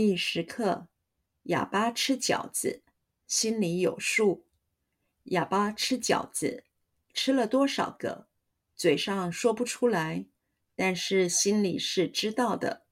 [0.00, 0.86] 第十课：
[1.42, 2.84] 哑巴吃饺子，
[3.26, 4.44] 心里有数。
[5.24, 6.62] 哑巴吃饺子，
[7.12, 8.28] 吃了多少个，
[8.76, 10.26] 嘴上说不出来，
[10.76, 12.84] 但是心里是知道的。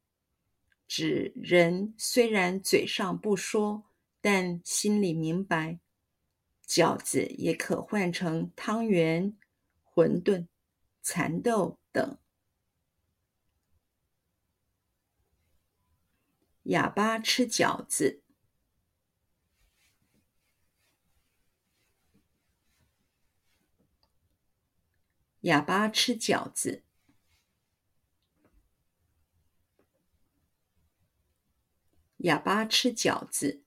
[0.89, 3.85] 指人虽然嘴上不说，
[4.21, 5.79] 但心里明白。
[6.67, 9.37] 饺子也可换成汤圆、
[9.95, 10.49] 馄饨、
[11.03, 12.19] 蚕豆等。
[16.67, 18.25] 哑巴吃饺子，
[25.43, 26.83] 哑巴吃饺子，
[32.17, 33.63] 哑巴吃饺子，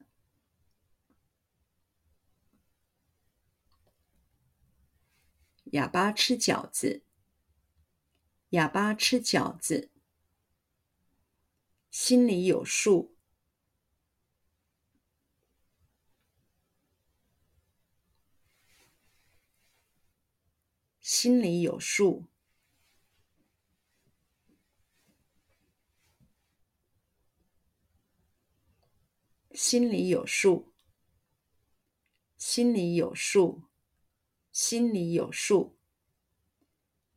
[5.71, 7.03] 哑巴吃饺子，
[8.49, 9.89] 哑巴吃饺子。
[12.01, 13.13] 心里有数，
[21.01, 22.29] 心里有数，
[29.51, 30.73] 心里有数，
[32.37, 33.63] 心里有数，
[34.53, 35.77] 心里有数。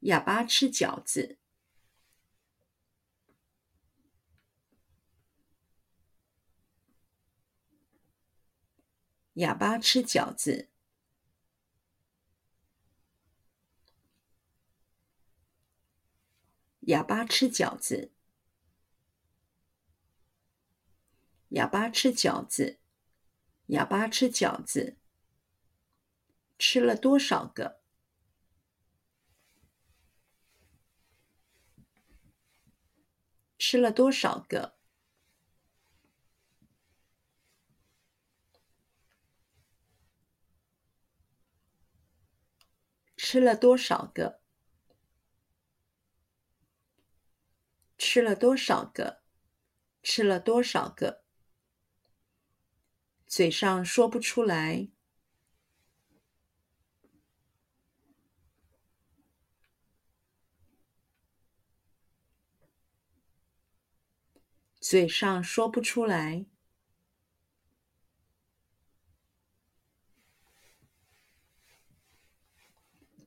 [0.00, 1.41] 哑巴吃饺子。
[9.34, 10.68] 哑巴吃饺子，
[16.80, 18.12] 哑巴吃饺子，
[21.48, 22.78] 哑巴吃饺子，
[23.68, 24.98] 哑巴吃饺子，
[26.58, 27.80] 吃了多少个？
[33.56, 34.81] 吃了多少个？
[43.32, 44.42] 吃了多少个？
[47.96, 49.22] 吃了多少个？
[50.02, 51.24] 吃了多少个？
[53.26, 54.90] 嘴上说不出来，
[64.78, 66.51] 嘴上说不出来。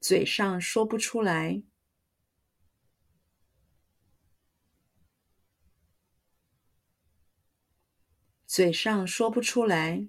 [0.07, 1.63] 嘴上说不出来，
[8.45, 10.07] 嘴上说不出来，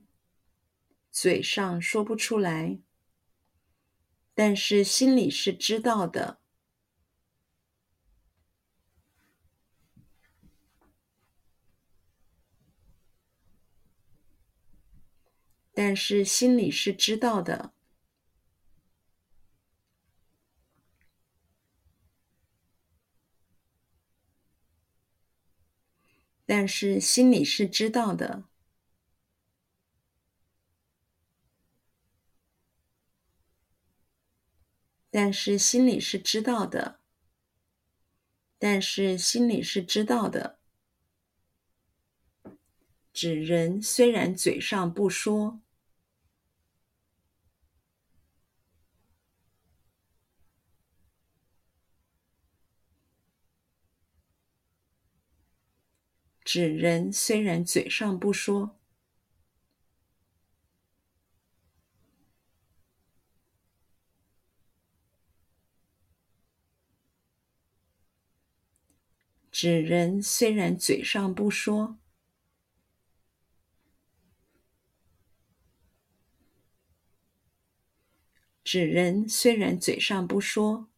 [1.11, 2.79] 嘴上说不出来，
[4.35, 6.43] 但是心里是知道的，
[15.73, 17.76] 但是心里是知道的。
[26.49, 28.45] 但是心里是知道的，
[35.11, 37.01] 但是心里是知道的，
[38.59, 40.61] 但是心里是知道的。
[43.13, 45.61] 指人虽然嘴上不说。
[56.47, 58.79] 指人虽然嘴上不说，
[69.51, 71.99] 指人虽然嘴上不说，
[78.63, 80.89] 指人虽然嘴上不说，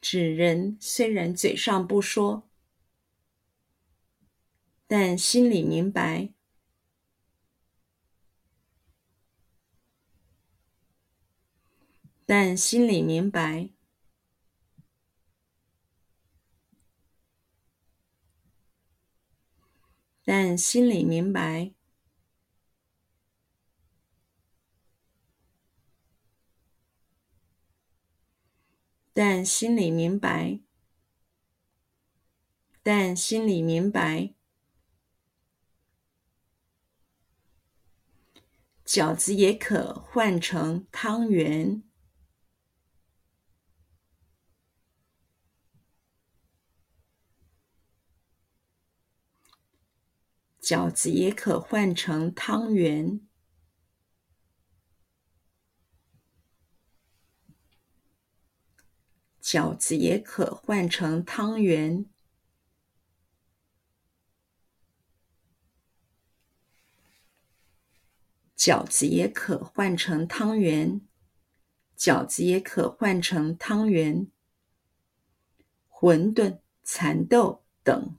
[0.00, 2.49] 指人虽然嘴上不说。
[4.92, 6.30] 但心里明白，
[12.26, 13.70] 但心里明白，
[20.24, 21.70] 但心里明白，
[29.12, 30.58] 但心里明白，
[32.82, 34.34] 但心里明白。
[38.90, 41.80] 饺子也可换成汤圆，
[50.60, 53.20] 饺子也可换成汤圆。
[59.40, 62.06] 饺子也可换成汤圆。
[68.60, 71.00] 饺子也可换成汤圆。
[71.96, 74.30] 饺子也可换成汤圆。
[75.88, 78.16] 馄饨、蚕豆等。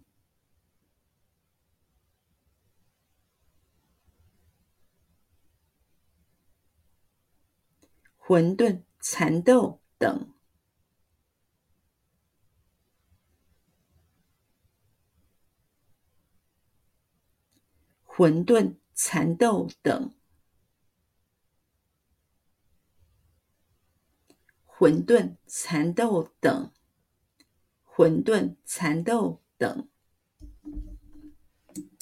[8.18, 10.34] 馄饨、蚕豆等。
[18.08, 20.12] 馄饨、蚕豆等。
[24.82, 26.72] 馄饨、蚕豆等。
[27.86, 29.88] 馄饨、蚕豆等。